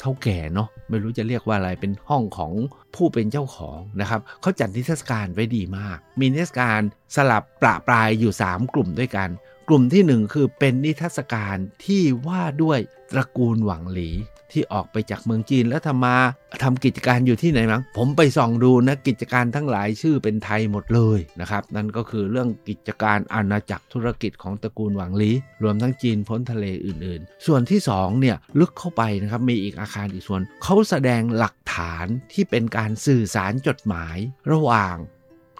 [0.00, 2.52] เท่าแก่เนาะไม่รู้จะเรียกว่าอะไรเป็นห้องของ
[2.94, 6.80] ผู้เป็นเจ้าของนะครับเขาจัดนิทรรศการไว้ดีมาก มีนิทรรศการ
[7.16, 9.28] สลับประปรายอยู่ 3 กลุ่มด้วยกัน
[9.72, 12.78] กลุ่มที่ 1 คือเป็นนิทรรศการที่ว่าด้วย
[13.12, 14.10] ตระกูลหวังหลี
[14.52, 16.16] ที่ออกไปจากเมืองจีนแล้วทำมา
[16.62, 25.30] ทำกิจการอยู่ที่ไหนมั้งผมไปส่องดูนะกิจการทั้งหลายชื่อเป็นไทยหมดเลยนะครับ นั่นก็คือเรื่องกิจการอาณาจักรธุรกิจของตระกูลหวังลี
[25.62, 34.16] รวมทั้งจีนพ้นทะเลอื่นๆ ส่วนที่2เนี่ยลึกเข้าไปนะครับมีอีกอาคารอีกส่วนเขาแสดงหลักฐานที่เป็นการสื่อสารจดหมาย
[34.52, 34.96] ระหว่าง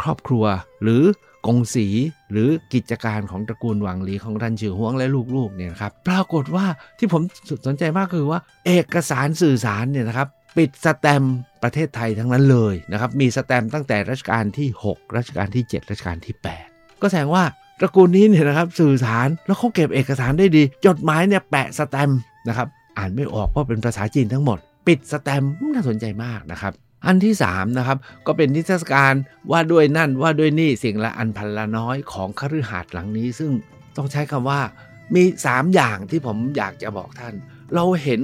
[0.01, 0.45] ครอบครัว
[0.83, 1.03] หรือ
[1.47, 1.87] กงสี
[2.31, 6.67] หรือกิจการของตระกูลหวังหลีของรันชือฮวงและลูกๆเนี่ยครับปรากฏว่า
[6.99, 7.23] ที่ผม
[7.67, 11.25] สนใจมากคือว่า เอกสารสื่อสารเนี่ยนะครับปิดสแตม
[11.63, 16.35] ประเทศไทยทั้งนั้นเลยนะครับมีสแตมตั้งแต่รัชกาลที่ 6 รัชกาลที่ 7 รัชกาลที่
[16.69, 17.45] 8 ก็แสดงว่า
[17.81, 22.11] ตระกูลนี้เนี่ยนะครับสื่อสารแล้วเขาเก็บเอกสารได้ดี จดหมายเนี่ยแปะสแตม
[22.49, 26.73] นะครับอ่านไม่ออกเพราะเป็นภาษาจีนทั้งหมด ปิดสแตมน่าสนใจมากนะครับ
[27.07, 29.15] อันที่3นะครับก็เป็นนิทรรศการ
[29.51, 33.51] ว่าด้วยนั่นว่าด้วยนี่สิ่งละอันพันละน้อยของคฤหาสน์หลังนี้ ซึ่ง
[33.97, 34.61] ต้องใช้คำว่า
[35.15, 37.35] มี 3 อย่างที่ผมอยากจะบอกท่าน
[37.75, 38.21] เราเห็น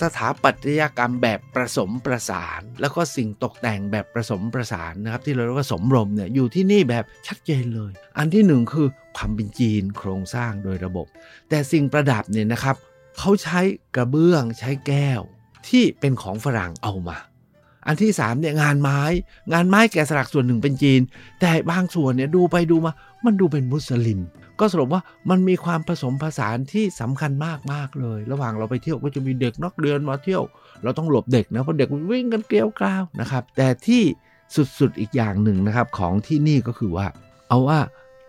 [0.00, 11.06] สถาปัตยกรรมแบบประสมประสาน แล้วก็สิ่งตกแต่งแบบประสมประสานนะครับ ที่เราเรียกว่าสมรมเนี่ยอยู่ที่นี่แบบชัดเจนเลย อันที่หนึ่งคือความเป็นจีนโครงสร้างโดยระบบ
[11.48, 12.76] แต่สิ่งประดับเนี่ยนะครับ
[13.18, 13.60] เขาใช้
[13.96, 15.20] กระเบื้องใช้แก้ว
[15.68, 17.18] ที่เป็นของฝรั่งเอามา
[17.86, 19.00] อันที่3เนี่ยงานไม้
[19.52, 21.00] งานไม้แกะสลักส่วนหนึ่งเป็นจีน
[21.40, 22.92] แต่บางส่วนเนี่ยดูไปดูมา
[23.24, 24.20] มันดูเป็นมุสลิม
[24.60, 30.42] ก็สรุปว่ามันมีความผสมผสานที่สำคัญมากมากเลย ระหว่างเราไปเที่ยวก็จะมีเด็กนักเรียนมาเที่ยว
[30.82, 34.02] เราต้องหลบเด็กนะเพราะเด็กวิ่งกันเกลียวกราวนะครับ แต่ที่
[34.78, 37.06] สุดๆอีกอย่างหนึ่งนะครับของที่นี่ก็คือว่า
[37.48, 37.80] เอาว่า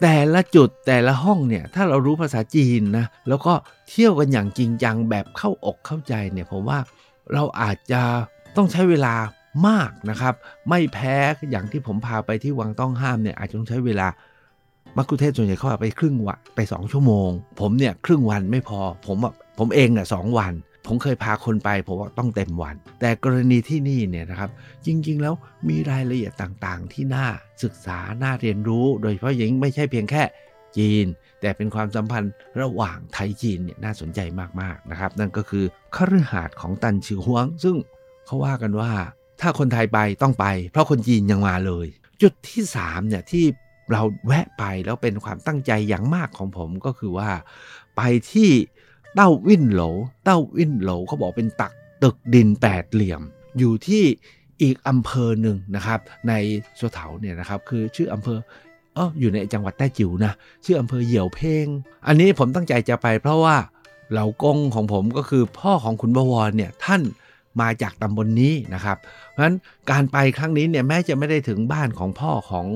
[0.02, 3.54] แต่ละจุดแต่ละห้องเนี่ยถ้าเรารู้ภาษาจีนนะแล้วก็
[3.90, 6.80] เที่ยวกันอย่างจริงจังแบบเข้าอกเข้าใจเนี่ยผมว่า
[7.34, 8.02] เราอาจจะ
[8.56, 9.14] ต้องใช้เวลา
[9.68, 10.34] มากนะครับ
[10.70, 11.16] ไม่แพ้
[11.52, 14.08] อย่างที่ผมพาไปที่วังต้องห้ามเนี่ยอาจจะต้องใช้เวลา
[14.98, 17.30] มักคุเทศส่วนใหญ่เขาไปครึ่งวันไป2ชั่วโมง
[17.60, 19.18] ผมเนี่ยครึ่งวันไม่พอ ผม
[19.60, 20.54] ผมเองเนี่ยสวัน
[20.86, 24.50] ผมเคยพาคนไปผมว่าต้องเต็มวัน แต่กรณีที่นี่เนี่ยนะครับ
[24.86, 25.34] จริง ๆ แล้ว
[25.70, 27.28] มีรายละเอียดต่างๆ ที่น่า
[27.64, 30.24] ศึกษาน่าเรียนรู้ โดยเฉพาะยิ่งไม่ใช่เพียงแค่
[30.78, 31.06] จีน
[31.42, 34.20] แต่เป็นความสัมพันธ์ระหว่างไทยจีนเนี่ยน่าสนใจ
[34.62, 37.76] มากๆนะครับ นั่นก็คือคฤหาสน์ของตันชิวฮวง ซึ่ง
[38.26, 38.92] เขาว่ากันว่า
[39.42, 41.88] ถ้าคนไทยไปต้องไป เพราะคนจีนยังมาเลย
[42.22, 43.46] จุดที่3เนี่ยที่
[43.92, 47.30] เราแวะไปแล้วเป็นความตั้งใจอย่างมากของผมก็คือว่า
[47.98, 48.50] ไปที่
[49.16, 49.82] เต้าวินโหล
[50.24, 51.72] เต้าวินโหลเขาบอกเป็นตัก
[52.04, 53.22] ตึกดินแปดเหลี่ยม
[53.58, 54.04] อยู่ที่
[54.62, 56.34] อีกอำเภอหนึ่งนะครับ ใน
[56.76, 58.40] โซเถาเนี่ยนะครับ คือชื่ออำเภอ
[58.94, 60.34] เอออยู่ในจังหวัดแต้จิ๋วนะ
[60.66, 61.66] ชื่ออำเภอเหี่ยวเพ่ง
[62.08, 63.56] อันนี้ผมตั้งใจจะไปเพราะว่า
[64.12, 67.02] เหล่ากงของผมก็คือพ่อของคุณบวรเนี่ยท่าน
[67.62, 68.98] มาจากตำบลนนี้นะครับ
[69.32, 69.56] เพราะฉะนั้น
[69.92, 72.68] การไปครั้งนี้เนี่ยแม้จะไม่ได้ถึงบ้านของพ่อของ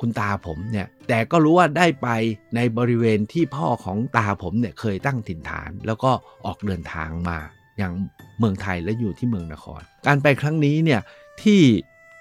[0.00, 2.08] คุณตาผมเนี่ยแต่ก็รู้ว่าได้ไป
[2.56, 6.10] ในบริเวณที่พ่อของตาผมเนี่ยเคยตั้งถิ่นฐาน แล้วก็
[6.46, 7.38] ออกเดินทางมา
[7.78, 7.92] อย่าง
[8.38, 11.00] เมืองไทยและอยู่ที่เมืองนคร การไปครั้งนี้เนี่ย
[11.42, 11.60] ที่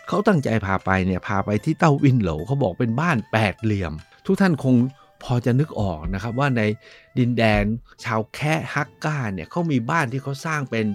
[0.07, 3.93] เขาตั้งใจพาไปเนี่ยพาไปที่เต้าวินโหลเขาบอกเป็นบ้านแปดเหลี่ยม
[4.25, 4.75] ทุกท่านคง
[5.23, 6.61] พอจะนึกออกนะครับว่าใน
[7.17, 7.63] ดินแดน
[8.03, 10.85] ชาวแคะฮักก้าเนี่ยเขามีบ้านที่เขาสร้างเป็น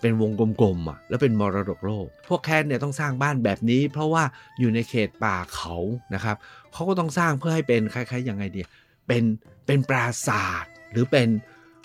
[0.00, 0.30] เป็นวง
[0.60, 4.22] กลมๆอะแล้วเป็นมรดกโลก พวกแคทเนี่ยต้องสร้างบ้านแบบนี้ เพราะว่า
[4.58, 5.76] อยู่ในเขตป่าเขา
[6.14, 6.36] นะครับ
[6.72, 8.60] เขาก็ต้องสร้างเพื่อให้เป็นคล้ายๆยังไงดี
[9.06, 9.22] เป็น
[9.66, 11.28] เป็นปราสาทหรือเป็น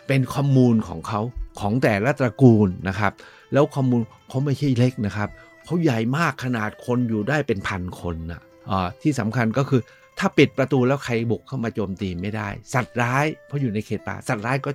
[0.07, 1.21] เป็นคอมมูนของเขา
[1.59, 3.13] ของแต่ละตระกูลนะครับ
[3.53, 5.29] แล้วคอมมูนเขาไม่ใช่เล็กนะครับ
[5.65, 9.81] เขาใหญ่มากขนาดคนอยู่ได้เป็นพันคนนะอ่าที่สำคัญก็คือ
[10.19, 14.71] ถ้าปิดประตูแล้วใครบุกเข้ามาโจมตีไม่ได้ สัตว์ร้ายเพราะอยู่ในเขตป่าสัตว์ร้ายก็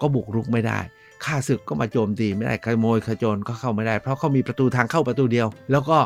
[0.00, 0.78] ก็บุกรุกไม่ได้
[1.24, 5.98] ข้าศึกก็มาโจมตีไม่ได้ขโมยขจรก็เข้าไม่ได้ เพราะเขามีประตูทางเข้าประตูเดียว แล้วก็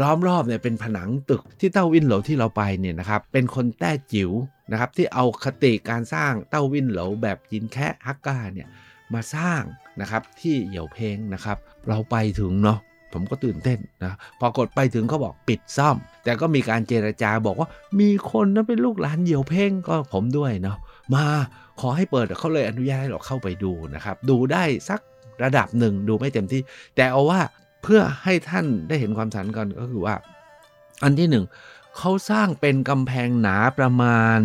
[0.00, 4.30] ล้อมรอบเนี่ยเป็นผนังตึกที่เต้าวินเหลาที่เราไปเนี่ยนะครับเป็นคนแต้จิ๋ว
[4.70, 8.68] นะครับที่เอาคติการสร้างเต้าวินเหลาแบบจินแคะฮักกาเนี่ย
[9.14, 9.62] มาสร้าง
[10.00, 11.56] นะครับที่เหยี่ยวเพงนะครับ
[11.88, 12.78] เราไปถึงเนาะ
[13.12, 17.68] ผมก็ตื่นเต้นนะพอกดไปถึงเขาบอกปิดซ่อม แต่ก็มีการเจรจาบอกว่า
[18.00, 20.76] มีคนนะเป็นลูกหลานเหยี่ยวเพ่งก็ผมด้วยเนาะ
[21.14, 21.24] มา
[21.80, 25.00] ขอให้เปิดเขาเลยอนุญาตให้เราเข้าไปดูนะครับ ดูได้สัก
[25.44, 26.60] ระดับหนึ่งดูไม่เต็มที่
[26.96, 27.40] แต่เอาว่า
[27.82, 30.14] เพื่อให้ท่านได้เห็นความสันกันก็คือว่า
[31.02, 31.44] อันที่หนึ่ง
[31.96, 34.40] เขาสร้างเป็นกำแพงหนาประมาณ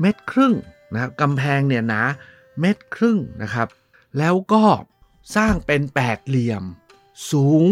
[0.00, 0.54] เม็ดครึ่ง
[0.92, 2.00] นะกำแพงเนี่ยหนา
[2.60, 3.68] เม็ดครึ่งนะครับ
[4.18, 4.64] แล้วก็
[5.36, 6.64] สร้างเป็นแปดเหลี่ยม
[7.32, 7.64] สูง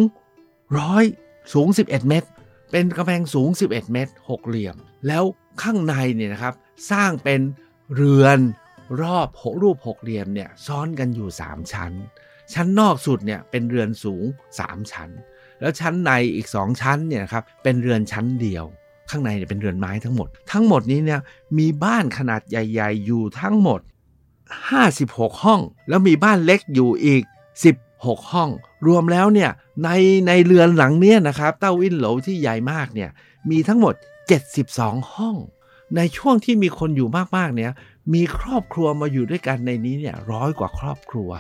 [0.79, 1.05] ร้อย
[1.53, 2.29] สูง 11 เมตร
[2.73, 5.25] เป็นกำแพงสูง 11 เมตรหกเหลี่ยม แล้ว
[5.63, 6.55] ข้างในเนี่ยนะครับ
[6.91, 7.41] สร้างเป็น
[7.95, 8.39] เรือน
[9.01, 11.93] รอบหรูปหกเหลี่ยมเนี่ยซ้อนกันอยู่ 3 ชั้น
[12.53, 14.25] ชั้นนอกสุดเนี่ยเป็นเรือนสูง
[14.59, 15.11] 3 ชั้น
[15.61, 18.65] แล้วชั้นในอีก 2 ชั้นเนี่ยครับเป็นเรือนชั้นเดียว
[19.11, 21.21] ข้างในเนี่ยเป็นเรือนไม้ทั้งหมด ทั้งหมดนี้เนี่ย
[21.59, 23.81] มีบ้านขนาดใหญ่ๆ อยู่ทั้งหมด
[24.81, 27.23] 56 ห้อง แล้วมีบ้านเล็กอยู่อีก
[27.77, 28.51] 16 ห้อง
[28.87, 29.51] รวมแล้วเนี่ย
[29.85, 29.91] ใน
[30.27, 33.11] ในเรือนหลังเนี้ยนะครับเต้าวินโหลที่ใหญ่มากเนี่ย
[33.51, 33.95] มีทั้งหมด
[34.53, 35.37] 72 ห้อง
[35.97, 37.73] ในช่วงที่มีคนอยู่มากๆเนี่ย
[38.13, 41.31] มีครอบครัวมาอยู่ด้วยกันในนี้เนี่ยร้อยกว่าครอบครัว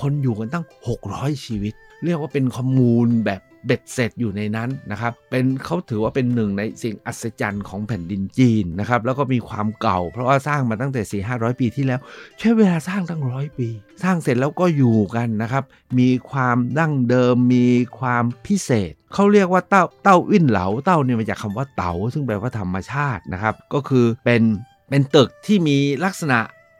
[0.00, 0.64] คนอยู่กันตั้ง
[1.04, 12.00] 600 ชีวิต เรียกว่าเป็นคอมมูนแบบเบ็ดเสร็จอยู่ในนั้นนะครับ เป็นเขาถือว่าเป็นหนึ่งในสิ่งอัศจรรย์ของแผ่นดินจีนนะครับ แล้วก็มีความเก่า เพราะว่าสร้างมาตั้งแต่4 5 0 0 ปีที่แล้ว
[12.38, 13.68] ใช้เวลาสร้างตั้งร้อยปี
[14.02, 15.64] สร้างเสร็จแล้วก็อยู่กันนะครับ
[15.98, 17.66] มีความดั้งเดิม มี
[17.98, 24.42] ความพิเศษ เขาเรียกว่าเต้าเต้าวิ้นเหลา เต้าเนี่ยมาจากคำว่าเต๋าซึ่งแปลว่าธรรมชาตินะครับ ก็คือเป็น
[24.88, 26.38] เป็นตึกที่มีลักษณะ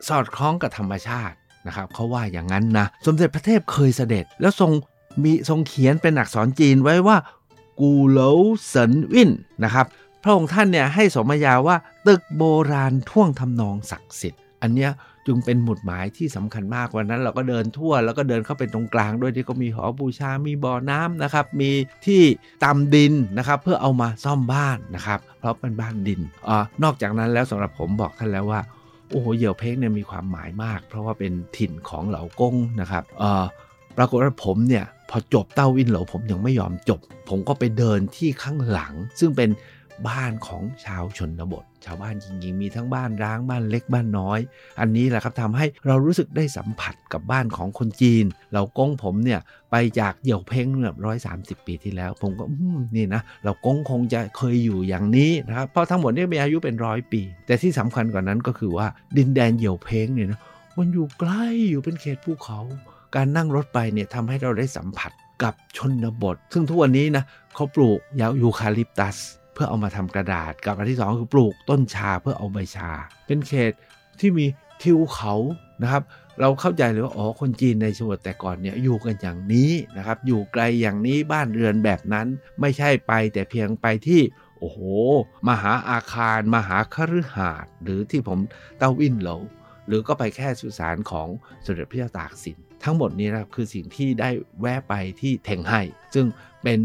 [0.08, 4.70] สอดคล้องกับธรรมชาตินะครับเขาว่าอย่างนั้นนะ สมเด็จพระเทพเคยเสด็จ แล้วทรง
[5.22, 7.16] มีทรงเขียนเป็นอักษรจีนไว้ว่า
[7.80, 8.30] กูเหลา
[8.66, 9.30] เซินวิน
[9.64, 9.86] นะครับ
[10.22, 12.42] พระองค์ท่านเนี่ยให้สมญาว่าตึกโบ
[12.72, 14.90] ราณท่วงทำนองศักดิ์สิทธิ์ อันเนี้ย
[15.28, 21.70] จึงเป็นหมุดหมายที่สำคัญมากวันนั้นเราก็เดินทั่วแล้วก็เดินเข้าไปตรงกลางด้วยที่ก็มีหอบูชา มีบ่อน้ำนะครับ มี
[22.06, 22.22] ที่
[22.64, 28.60] ตำดินนะครับเพื่อเอามาซ่อมบ้านนะครับ เพราะเป็นบ้านดินอ่านอกจากนั้นแล้วสำหรับผมบอกท่านแล้วว่า
[29.10, 33.44] โอ้โหเหยี่ยวเพ้งเนี่ยมีความหมายมาก เพราะว่าเป็นถิ่นของเหล่ากงนะครับเอ่อ
[33.96, 39.48] ปรากฏว่าผมเนี่ยพอจบเต้าวินเหลาผมยังไม่ยอมจบ ผมก็ไปเดินที่ข้างหลัง ซึ่งเป็น
[40.08, 44.40] บ้านของชาวชนบท ชาวบ้านจริงๆ มีทั้งบ้านร้างบ้านเล็กบ้านน้อย
[44.80, 51.32] อันนี้แหละครับทำให้เรารู้สึกได้สัมผัสกับบ้านของคนจีนเหล่ากงผมเนี่ยไปจากเหี่ยวเพ้งแบบร้อยสา
[51.66, 52.44] ปีที่แล้ว ผมก็
[52.96, 60.40] นี่นะเรากงคงจะเคยอยู่อย่างนี้นะครับเพราะทั้งหมดนี่มีอายุเป็นร้อยปี แต่ที่สำคัญกว่านั้นก็คือว่าดินแดนเหี่ยวเพ้งเนี่ยนะ
[60.78, 62.60] มันอยู่ใกล้อยู่เป็นเขตภูเขา
[63.14, 69.16] การนั่งรถไปเนี่ยทำให้เราได้สัมผัสกับชนบท ซึ่งทุกวันนี้นะเขาปลูกยายูคาลิปตัส
[69.58, 72.90] พื่อเอามาทำกระดาษกับอันที่สองคือปลูกต้นชาเพื่อเอาใบชา
[73.26, 73.72] เป็นเขต
[74.20, 74.46] ที่มี
[74.82, 75.34] ทิวเขา
[75.82, 76.02] นะครับ
[76.40, 82.26] เราเข้าใจเลยว่าอ๋อคนจีนในชนบทแต่ก่อนเนี่ยอยู่กันอย่างนี้นะครับ อยู่ไกลอย่างนี้บ้านเรือนแบบนั้น
[82.60, 84.20] ไม่ใช่ไปแต่เพียงไปที่
[84.58, 84.78] โอ้โห
[85.48, 88.38] มหาอาคาร มหาคฤหาสน์หรือที่ผม
[88.78, 89.36] เต้าวินเหลา
[89.86, 91.28] หรือก็ไปแค่สุสานของ
[91.64, 95.82] สมเด็จพระเจ้าตากสิน ทั้งหมดนี้นะครับคือสิ่งที่ได้แวะไปที่เถงไห่
[96.14, 96.26] ซึ่ง
[96.62, 96.78] เป็น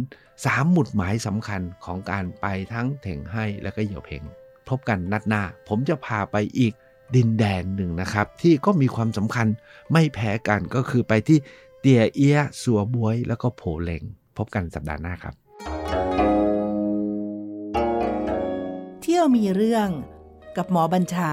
[0.46, 4.24] สามหมุดหมายสำคัญของการไปทั้งเถงไห่และก็เหยี่ยวเพ่ง
[4.70, 6.74] พบกันนัดหน้า ผมจะพาไปอีก
[7.16, 9.48] ดินแดนหนึ่งนะครับ ที่ก็มีความสำคัญ
[9.92, 11.38] ไม่แพ้กันก็คือไปที่
[11.80, 14.04] เตียเอียสัวบวย แล้วก็โผเลง
[14.38, 15.34] พบกันสัปดาห์หน้าครับ
[19.02, 19.90] เที่ยวมีเรื่อง
[20.58, 21.32] กับหมอบัญชา